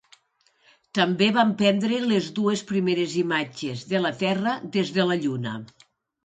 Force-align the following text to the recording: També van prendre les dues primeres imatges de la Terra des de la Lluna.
També 0.99 1.27
van 1.35 1.51
prendre 1.59 1.99
les 2.13 2.29
dues 2.39 2.63
primeres 2.71 3.13
imatges 3.23 3.85
de 3.93 4.03
la 4.07 4.13
Terra 4.23 4.57
des 4.79 4.95
de 4.97 5.07
la 5.13 5.21
Lluna. 5.27 5.55